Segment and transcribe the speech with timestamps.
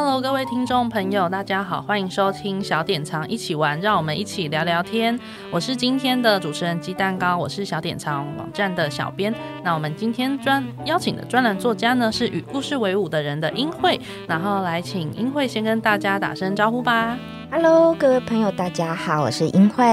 [0.00, 5.18] Hello，各位听众朋友，大家好，欢迎收听小典藏一起玩，让我们一起聊聊天。
[5.50, 9.34] 我是今天的主持人鸡蛋糕，我是小典藏网站的小编。
[9.64, 17.18] 那我们今天专邀请的专栏作家呢，是与故事为伍的人的英慧，然后来请英慧先跟大家打声招呼吧。
[17.50, 19.84] Hello，各位朋友，大家好，我是英慧。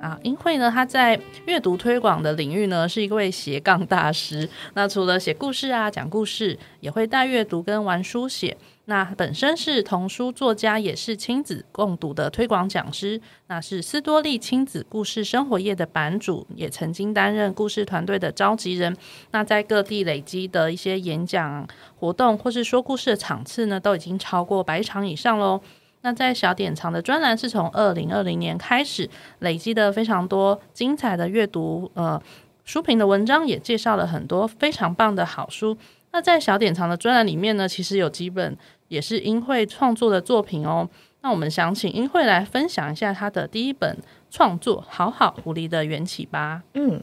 [0.00, 4.48] 啊，英慧呢，她在阅读推广的领域呢，是一位斜杠大师。
[4.72, 8.56] 那除了写故事啊，讲故事，也会带阅读跟玩书写。
[8.90, 13.20] 那本身是童书作家，也是亲子共读的推广讲师。
[13.46, 18.96] 那是思多利亲子故事生活业的版主，也曾经担任故事团队的召集人。
[19.30, 21.64] 那在各地累积的一些演讲
[22.00, 25.60] 活动或是说故事的场次呢，都已经超过百场以上喽。
[26.00, 32.20] 那在小典藏的专栏是从二零二零年开始累积的非常多精彩的阅读呃
[32.64, 35.78] 书评的文章，也介绍了很多非常棒的好书。
[36.10, 38.58] 那在小典藏的专栏里面呢，其实有几本。
[38.90, 40.86] 也是英慧创作的作品哦。
[41.22, 43.96] 那我们想请英慧来分享一下她的第一本
[44.30, 46.62] 创作《好好狐狸》的缘起吧。
[46.72, 47.00] 嗯，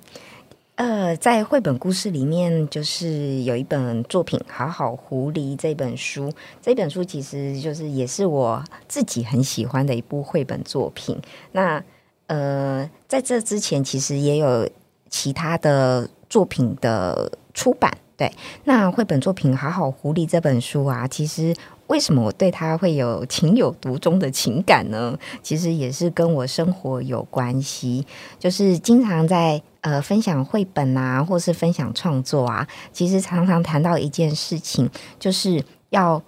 [0.76, 6.34] 呃，在绘本故事里面，就是有一本作品《好好狐狸》这本书。
[6.62, 11.16] 这本书其实就是也是我自己很喜欢的一部绘本作品。
[11.52, 11.82] 那
[12.26, 14.68] 呃，在这之前，其实也有
[15.10, 17.96] 其他的作品的出版。
[18.18, 18.32] 对，
[18.64, 21.56] 那绘本作品《好好狐狸》这本书啊，其实。
[21.88, 25.18] 为什么我对他会有情有独钟的情感呢？
[25.42, 28.06] 其实也是跟我生活有关系，
[28.38, 36.22] 就是经常在呃分享绘本啊，或是分享创作啊，其实常常谈到一件事情，就是要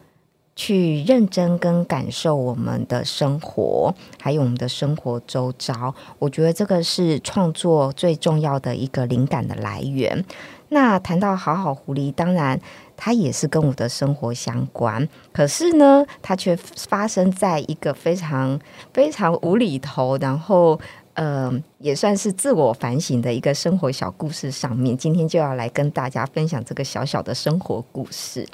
[0.55, 5.93] 去认真跟感受我们的生活，还有我们的生活周遭。
[6.17, 10.25] 我觉得这个是创作最重要的一个灵感的来源。
[10.71, 12.59] 那谈到好好狐狸，当然
[13.01, 18.59] 它也是跟我的生活相关，可是呢，它却发生在一个非常
[18.93, 20.77] 非常无厘头，然后
[21.13, 24.97] 嗯、呃，也算是自我反省的一个生活小故事上面。
[24.97, 28.45] 今天就要来跟大家分享这个小小的生活故事。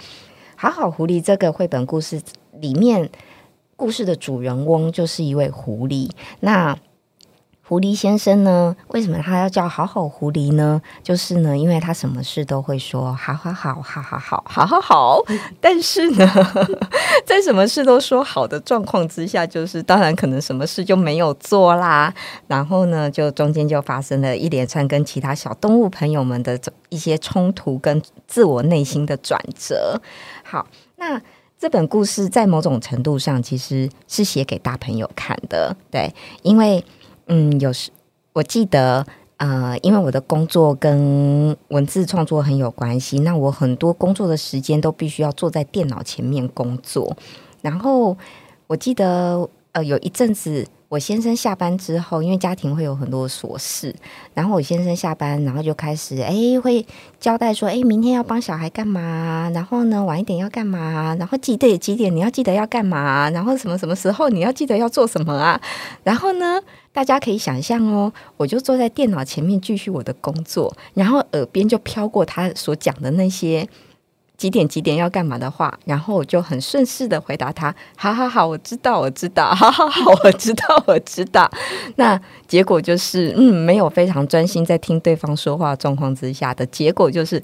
[0.55, 2.21] 好好狐狸这个绘本故事
[2.59, 3.09] 里面，
[3.75, 6.07] 故事的主人翁就是一位狐狸。
[6.41, 6.77] 那
[7.67, 8.75] 狐狸先生呢？
[8.89, 10.79] 为什么他要叫好好狐狸呢？
[11.01, 15.19] 就是呢，因为他什么事都会说好好好，好好好，好好好。
[15.59, 16.31] 但是呢，
[17.25, 22.13] 在什么事都说好的状况之下，就是当然可能什么事就没有做啦。
[22.45, 26.59] 然后呢，就中间就发生了一连串跟其他小动物朋友们的
[26.89, 29.99] 一些冲突跟自我内心的转折。
[30.43, 31.19] 好，那
[31.57, 36.85] 这本故事在某种程度上其实是写给大朋友看的，对，因为。
[37.27, 37.91] 嗯，有时
[38.33, 39.05] 我记得，
[39.37, 47.15] 呃，因为我的工作跟文字创作很有关系，那我很多工作的时间都必须要坐在电脑前面工作。
[47.61, 48.17] 然后
[48.67, 50.65] 我记得，呃，有一阵子。
[50.87, 53.93] 我先生下班之后，因为家庭会有很多琐事，
[54.33, 56.85] 然后我先生下班，然后就开始哎，会
[57.19, 59.49] 交代说，哎，明天要帮小孩干嘛？
[59.53, 61.15] 然后呢，晚一点要干嘛？
[61.19, 63.29] 然后几点几点你要记得要干嘛？
[63.31, 65.59] 然后什么什么时候你要记得要做什么啊？
[66.03, 66.61] 然后呢，
[66.93, 73.67] 大家可以想象哦，我就坐在电脑前面继续我的工作，然后耳边就飘过他所讲的那些。
[74.37, 81.49] 几点几点要干嘛的话，然后我就很顺势的回答他：好好好，我知道，我知道， 好好好，我知道，我知道。
[81.95, 87.41] 那结果就是，嗯，没有非常专心在听对方说话状况之下的结果，就是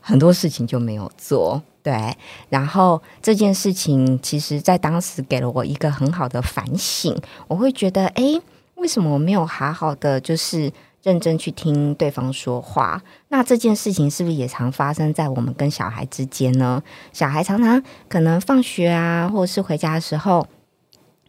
[0.00, 1.62] 很多事情就没有做。
[1.82, 2.16] 对，
[2.48, 7.16] 然后这件事情其实在当时给了我一个很好的反省。
[7.46, 8.24] 我会觉得，哎，
[8.74, 10.72] 为什么我没有好好的就是。
[11.02, 16.82] 认真去听对方说话，那这件事情是不是也常发生在我们跟小孩之间呢？
[17.12, 20.46] 小孩常常可能放学啊，或者是回家的时候，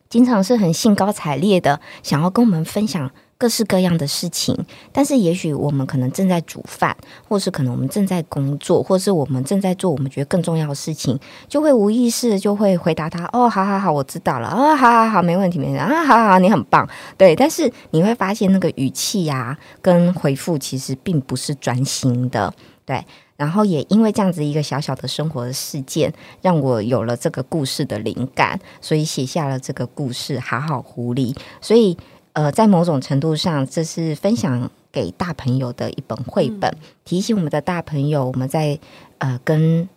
[0.09, 3.11] 经常是很兴高采烈的想要跟我们分享。
[3.39, 4.53] 各式各样的事情，
[4.91, 6.93] 但是也许我们可能正在煮饭，
[7.25, 14.49] 或是可能我们正在工作，或是我们正在做我们觉得更重要的事情，就会无意识就会回答他：“哦，好好好，我知道了。
[14.49, 16.85] 哦，好好好，没问题，没问题啊，好好好，你很棒。”
[17.17, 22.53] 对，但是你会发现那个语气呀，跟回复其实并不是专心的。
[22.85, 23.01] 对，
[23.37, 31.33] 然后也因为这样子一个小小的生活的事件，让我有了这个故事的灵感，所以写下了这个故事《好好狐狸》。
[31.61, 31.97] 所以。
[32.39, 38.79] 呃，在某种程度上，这是分享给大朋友的一本绘本，提醒我们的大朋友，我们在
[39.17, 39.89] 呃跟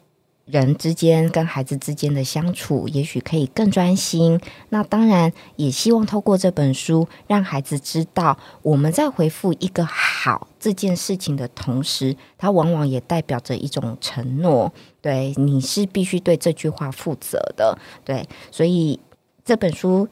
[0.46, 4.40] 人之间、跟孩子之间的相处，也许可以更专心。
[4.70, 14.72] 那当然，也希望透过这本书，让孩子知道，我们在回复一个好这件事情的同时，它往往也代表着一种承诺。
[15.00, 17.78] 对，你是必须对这句话负责的。
[18.04, 18.98] 对，所以
[19.44, 20.08] 这本书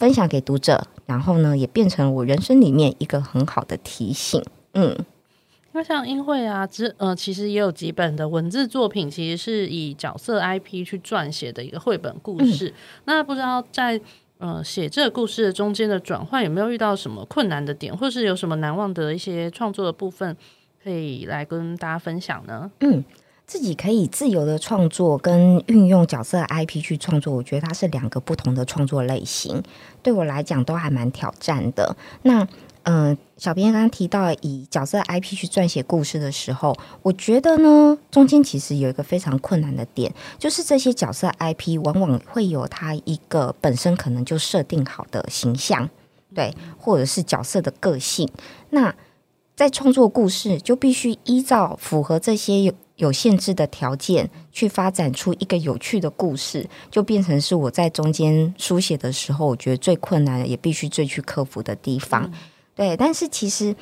[0.00, 4.42] 分享给读者，然后呢，也变成我人生里面一个很好的提醒。
[4.72, 4.96] 嗯。
[5.72, 12.68] 那像英会啊，之呃，其实也有几本的文字作品，其实是以角色 IP 去撰写的一个绘本故事。
[12.70, 12.74] 嗯、
[13.04, 14.00] 那不知道在
[14.38, 20.36] 呃写这个故事的中间的转换，有没有遇到什么困难的点，或是有什么难忘的一些创作的部分，
[20.82, 22.68] 可以来跟大家分享呢？
[22.80, 23.04] 嗯，
[23.50, 29.60] 自己可以自由的创作跟运用角色 IP 去创作，我觉得它是两个不同的创作类型，
[30.04, 31.96] 对我来讲都还蛮挑战的。
[32.22, 32.46] 那
[32.84, 45.90] 嗯，小编刚刚提到以角色 IP 去撰写故事的时候，我觉得呢，中间其实有一个非常困难的点，就是这些角色 IP 往往会有它一个本身可能就设定好的形象，
[46.32, 48.30] 对，或者是角色的个性。
[48.70, 48.94] 那
[49.56, 62.22] 在创作故事，就必须依照符合这些有有有限制的条件，去发展出一个有趣的故事，就变成是我在中间书写的时候，我觉得最困难的，也必须最去克服的地方。
[62.26, 62.32] 嗯
[62.76, 63.74] 对，但是其实，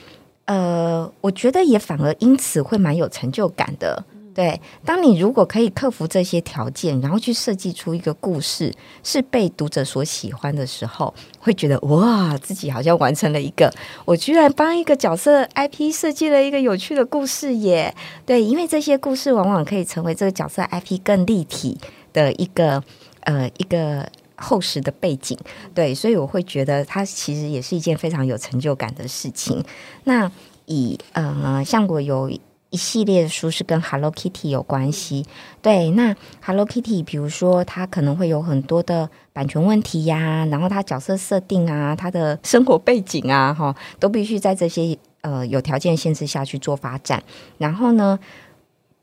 [0.46, 4.02] 呃，我觉得也反而因此会蛮有成就感的。
[4.38, 13.68] 对，当你如果可以克服这些条件，然后去设计出一个故事是被读者所喜欢的时候，会觉得哇，自己好像完成了一个，
[14.04, 17.92] 我居然帮一个角色 IP 设计了一个有趣的故事耶。
[18.24, 21.76] 对，因为这些故事往往可以成为这个角色 IP 更立体
[22.12, 22.80] 的一个，
[23.22, 24.08] 呃，一个。
[24.40, 25.36] 厚实的背景，
[25.74, 29.60] 对，所以我会觉得它其实也是一件非常有成就感的事情。
[30.04, 30.30] 那
[30.66, 32.30] 以呃，像我有
[32.70, 35.24] 一系列的书是跟 Hello Kitty 有关系，
[35.62, 47.22] 对，那 Hello Kitty，比如说它可能会有很多的版权问题呀，然后它角色设定啊，它的生活背景啊，哈，都必须在这些呃有条件限制下去做发展。
[47.56, 48.18] 然后呢，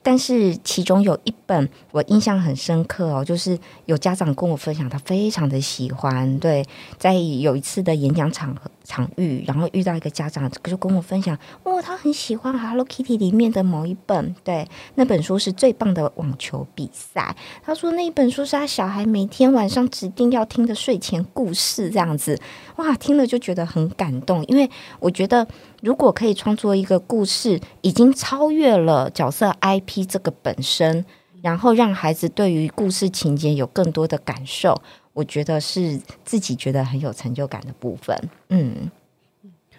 [0.05, 6.37] 但是其中有一本我印象很深刻哦，就是有家长跟我分享，他非常的喜欢。
[6.37, 6.63] 对，
[6.99, 8.69] 在有一次的演讲场合。
[8.87, 14.63] 场域，然后遇到一个家长，就跟我分享，哦，他很喜欢 Hello Kitty 里面的某一本，对，
[14.93, 17.35] 那本书是最棒的网球比赛。
[17.63, 22.39] 他说那一本书是他小孩每天晚上指定要听的睡前故事，这样子，
[22.75, 24.45] 哇，听了就觉得很感动。
[24.45, 24.69] 因为
[24.99, 25.47] 我觉得，
[25.81, 31.05] 如果可以创作一个故事，已经超越了角色 IP 这个本身，
[31.43, 34.81] 然后让孩子对于故事情节有更多的感受。
[35.13, 38.13] 我觉得是自己觉得很有成就感的部分，
[38.49, 38.91] 嗯，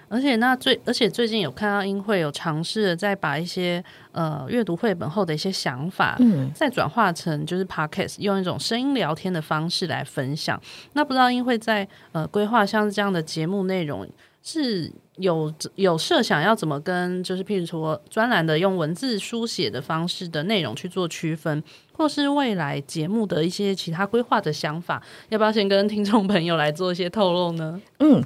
[0.09, 10.59] 而且那最而且最近有看到英会有尝试的在把一些呃阅读绘本后的一些想法，嗯，再转化成就是 podcast 用一种声音聊天的方式来分享。
[10.95, 14.09] 那不知道英会在呃规划像这样的节目内容
[14.43, 21.63] 是有有设想要怎么跟就是譬如说专栏的用文字书写的方式的内容去做区分？
[21.93, 27.81] 或是未来节目的一些其他规划的想法，要不要先跟听众朋友来做一些透露呢？
[28.01, 28.23] 嗯，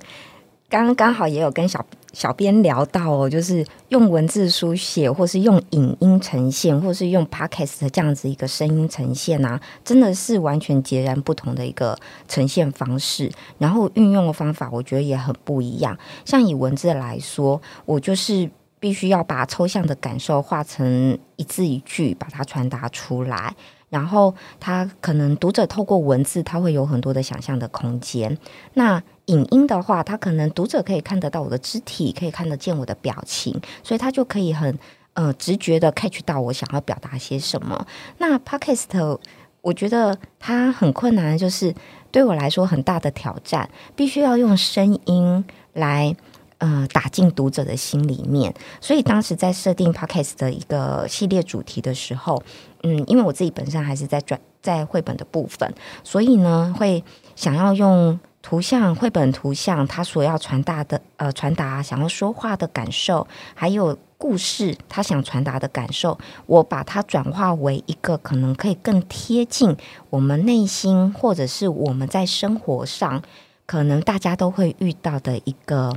[0.70, 11.98] 刚刚好也有跟小小编聊到哦，就是用文字书写，或是用影音呈现，或是用 Podcast 这样子一个声音呈现啊，真的是完全截然不同的一个
[12.28, 13.30] 呈现方式。
[13.58, 15.98] 然后运用的方法，我觉得也很不一样。
[16.24, 18.48] 像以文字来说，我就是。
[18.80, 23.54] 必须要把抽象的感受化成一字一句，把它传达出来。
[23.90, 28.38] 然后，他可能读者透过文字，他会有很多的想象的空间。
[28.74, 34.78] 那影音的话，他可能读者可以看得到我的肢体，可以看得见我的表情，所以他就可以很
[35.14, 37.86] 呃直觉的 catch 到我想要表达些什么。
[38.18, 39.18] 那 Podcast，
[39.60, 41.74] 我觉得它很困难，就是
[42.10, 46.16] 对我来说很大的挑战，必须要用声音来。
[46.60, 52.42] 呃，打进读者的心里面，所以当时在设定 Podcast 的一个系列主题的时候，
[52.82, 55.74] 嗯，因为我自己本身还是在转在绘本的部分，
[56.04, 57.02] 所以呢，会
[57.34, 69.74] 想要用图像绘本图像，它所要传达的呃传达想要说话的感受，还有故事他想传达的感受，我把它转化为一个可能可以更贴近
[70.10, 73.22] 我们内心，或者是我们在生活上
[73.64, 75.96] 可能大家都会遇到的一个。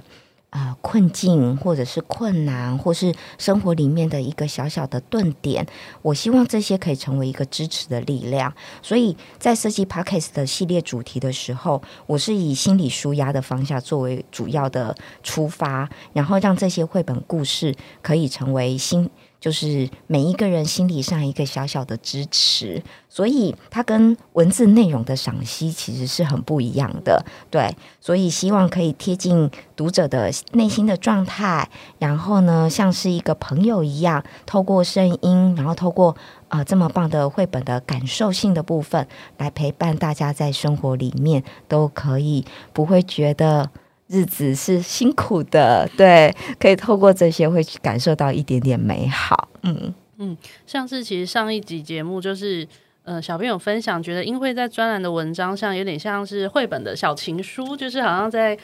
[0.54, 5.66] 啊、困境，或者是困难，或是生活里面的一个小小的顿点，
[6.04, 8.54] 我希望这些可以成为一个支持的力量。
[8.84, 19.10] 所以在设计 Podcast 的系列主题的时候，我是以心理舒压的方向作为主要的出发，然后让这些绘本故事可以成为心。
[19.44, 27.26] 就是每一个人心理上一个小小的支持，所以它跟文字内容的赏析其实是很不一样的。
[27.52, 31.70] 对，所以希望可以贴近读者的内心的状态，
[32.00, 36.16] 然后呢，像是一个朋友一样，透过声音，然后透过、
[36.48, 39.06] 呃、这么棒的绘本的感受性的部分，
[39.38, 43.70] 来陪伴大家在生活里面都可以不会觉得。
[44.13, 49.50] 日子是辛苦的，对，可以透过这些会感受到一点点美好。
[49.63, 52.65] 嗯嗯，像是其实上一集节目就是，
[53.03, 58.55] 呃，小朋友分享，觉得因为在专栏的文章上有点像是绘本的小情书，就是好像在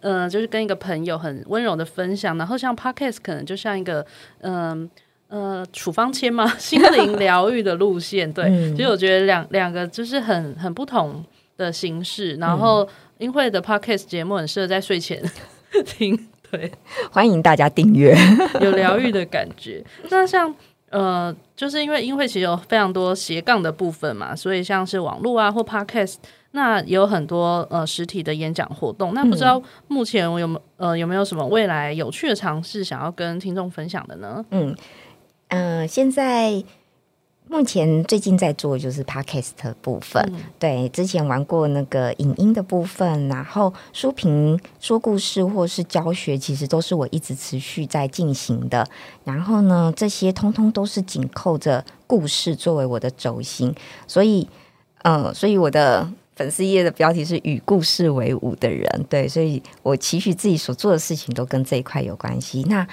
[0.00, 2.36] 呃，就是跟一个朋友很温柔的分享。
[2.36, 4.04] 然后像 Podcast 可能就像一个
[4.40, 4.90] 嗯
[5.28, 8.30] 呃，呃处方签嘛，心灵疗愈的路线。
[8.32, 11.24] 对，嗯、所以我觉得两两个就是很很不同
[11.56, 12.88] 的形式，然后。
[13.18, 15.18] 英会的 Podcast 节目很适合在睡前
[15.86, 16.70] 听，对，
[17.10, 18.14] 欢迎大家订阅，
[18.60, 19.82] 有疗愈的感觉。
[20.10, 20.54] 那像
[20.90, 26.16] 呃，就是因为英会其实有非常多斜杠的部分嘛，所以像是网络啊或 Podcast，
[26.50, 29.14] 那也有很多呃实体的演讲活动。
[29.14, 34.44] 那不知道目前我有没有呃有没有什么未来有趣的尝试想要跟听众分享的呢？
[34.50, 34.76] 嗯
[35.48, 36.62] 嗯、呃，现在。
[37.48, 48.86] 目前最近在做就是 Podcast 的部分，嗯、对，之前玩过那个影音的部分，然后书评、说故事或是教学，其实都是我一直持续在进行的。
[49.24, 53.74] 然后呢，这些通通都是紧扣着故事作为我的轴心，
[54.06, 54.46] 所以，
[55.04, 62.64] 嗯、呃，所以我的粉丝页的标题是“与故事为伍的人”，对，所以我期许自己所做的事情都跟这一块有关系。
[62.68, 62.86] 那。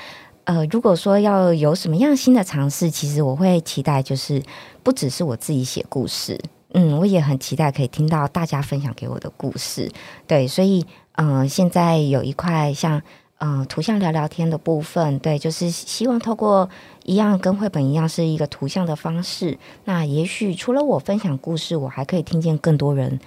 [0.46, 4.44] 呃，如果说要有什么样新的尝试，其实我会期待，就是
[4.84, 6.40] 不只是我自己写故事，
[6.74, 9.90] 嗯，我也很期待可以听到大家分享给我的故事。
[10.28, 13.02] 对，所以，嗯、现在有一块像，
[13.40, 16.70] 嗯、图像聊聊天的部分，对，就是希望透过
[17.04, 23.20] 一样跟绘本一样是一个图像的方式，那也许除了我分享故事，我还可以听见更多人。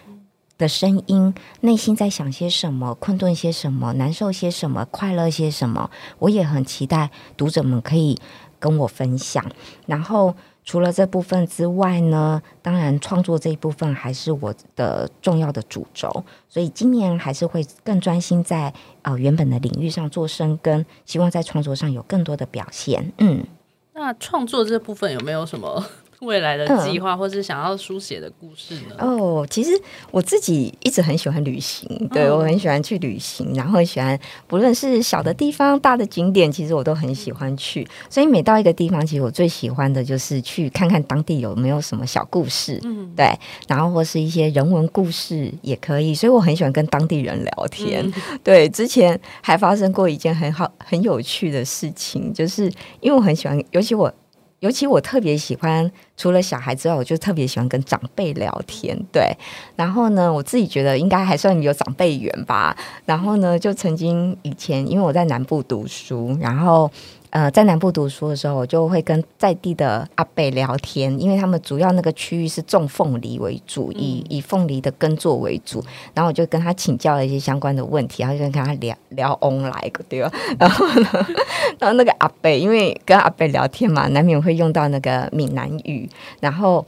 [0.59, 8.19] 的声音，内心在想些什么，困顿些什么，难受些什么，快乐些什么，我也很期待读者们可以
[8.59, 9.45] 跟我分享。
[9.87, 10.35] 然后
[10.65, 18.73] 除了这部分之外呢，当然创作这一部分还是我的重要的主轴，所以今年还是会更专心在
[19.03, 23.13] 呃原本的领域上做深耕，希望在创作上有更多的表现。
[23.19, 23.47] 嗯，
[23.93, 25.85] 那创作这部分有没有什么？
[26.27, 28.97] 未来的计划，或是想要书写的故事呢？
[28.99, 29.71] 嗯、哦，其实
[30.11, 34.19] 我自己一直很喜欢旅行，对、嗯、我很喜欢去旅行，然后喜欢
[34.49, 37.87] 不论是小的地方、大的景点，其实我都很喜欢去。
[38.11, 43.33] 所以每到一个地方，其实我最喜欢的就是去看看当地有没有什么小故事，嗯，对，
[43.69, 46.15] 然后或是一些人文故事也可以。
[46.15, 48.05] 所以我很喜欢跟当地人聊天。
[48.05, 52.65] 嗯、对，之前还发生过一件很好、很有趣的事情，就是
[53.01, 54.13] 因为我很喜欢，尤其我。
[54.61, 58.99] 尤其我特别喜欢，除了小孩之外，我就特别喜欢跟长辈聊天。
[59.13, 59.31] 对，
[59.77, 62.77] 然后呢，我自己觉得应该还算有长辈缘吧。
[63.05, 66.91] 然后呢，就曾经以前，因为我在南部读书，然后。
[67.31, 75.83] 呃，在南部读书的时候，我就会跟在地的阿伯聊天，因为他们主要那个区域是种凤梨为主，以以凤梨的耕作为主。
[76.15, 80.33] 然后我就跟他请教了一些相关的问题，然后就跟他聊聊翁来个对吧？
[80.59, 81.09] 然后呢，
[81.79, 86.09] 然后那个阿伯，因为跟阿伯聊天嘛，难免会用到那个闽南语。
[86.41, 86.87] 然后，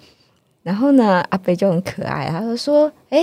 [0.63, 3.19] 然后呢，阿伯就很可爱，他就说：“哎。”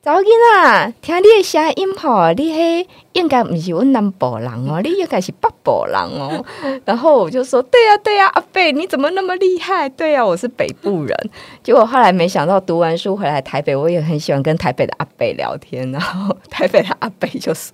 [0.00, 0.24] 早囡
[0.54, 6.42] 仔，听你的声音吼，你嘿应该不是我南部人哦， 你应该是北部人哦。
[6.86, 9.88] 然后我就说，对呀、啊，对呀、啊，阿贝你怎么那么厉害？
[9.88, 11.30] 对呀、啊，我是北部人。
[11.64, 15.90] 结果后来没想到，读完书回来台北，我也很喜欢跟台北的阿贝聊天。
[15.90, 17.72] 然后台北的阿贝就说：“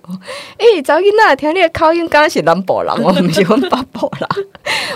[0.57, 4.27] 哎、欸，早囡仔，听你的口音，刚刚是南部人我，不是我北部人。”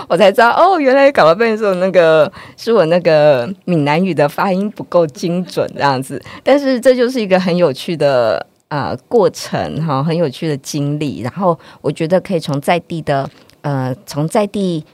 [0.08, 6.20] 我才知道，哦，原来搞到背的时候，那个是我那个闽南语的发音不够精准这样子。
[6.42, 7.30] 但是这就是一个。
[7.30, 11.20] 一个很有趣的呃过程哈，很有趣的经历。
[11.20, 14.84] 然后我觉得可以从在地的呃，从在地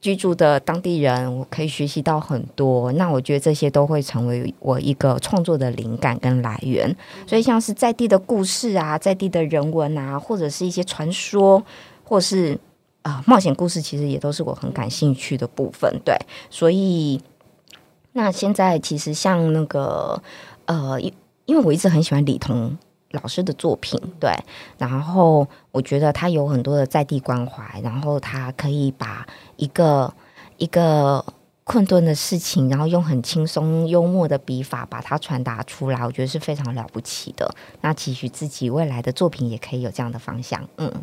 [0.00, 2.92] 居住的当地人，我可以学习到很多。
[2.92, 6.96] 那我觉得这些都会成为我一个创作的灵感跟来源。
[7.26, 11.60] 所以像是在地的故事啊，在地的人文啊，或者是一些传说，
[12.04, 12.56] 或是
[13.02, 16.00] 啊、冒险故事，其实也都是我很感兴趣的部分。
[16.04, 16.14] 对，
[16.48, 17.20] 所以
[18.12, 20.22] 那现在其实像那个
[20.66, 20.96] 呃。
[21.50, 22.78] 因为我一直很喜欢李彤
[23.10, 24.30] 老师的作品，对。
[24.78, 29.26] 然后我觉得他有很多的在地关怀，然后他可以把
[29.56, 30.14] 一个
[30.58, 31.24] 一个
[31.64, 37.52] 困顿的事情，然后用很轻松幽默的笔法把它传达出来，我觉得是非常了不起的。
[37.80, 41.02] 那期许自己未来的作品也可以有这样的方向，嗯嗯。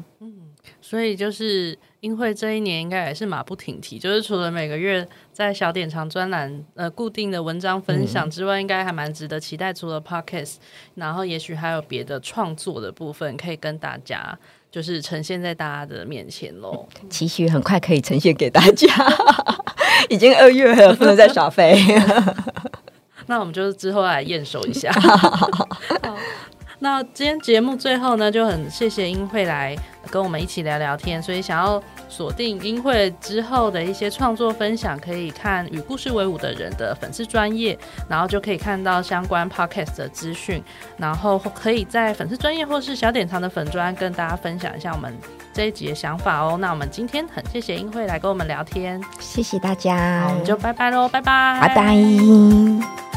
[0.90, 9.74] 所以就是英会这一年应该也是马不停蹄，就是除了每个月在小典藏专栏呃固定的文章分享之外，嗯、应该还蛮值得期待。
[9.74, 10.56] 除了 Podcast，
[10.96, 14.40] 然后也许还有别的创作的部分可以跟大家
[14.72, 16.88] 就是呈现在大家的面前喽。
[17.12, 18.88] 期许很快可以呈现给大家，
[20.08, 21.78] 已经二月了，不能再耍废。
[23.28, 24.90] 那我们就是之后来验收一下。
[26.80, 29.76] 那今天节目最后呢，就很谢谢英慧来
[30.12, 31.22] 跟我们一起聊聊天。
[31.22, 40.64] 所以想要锁定英慧之后的一些创作分享，可以看与故事为伍的人的粉丝专业，然后就可以看到相关 podcast 的资讯，
[40.98, 45.12] 然后可以在粉丝专业或是小典藏的粉专跟大家分享一下我们
[45.52, 46.58] 这一集的想法哦。
[46.60, 53.17] 那我们今天很谢谢英慧来跟我们聊天，谢谢大家，我们就拜拜喽，拜拜，拜拜。